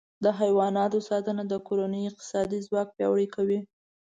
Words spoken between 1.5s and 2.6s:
کورنۍ اقتصادي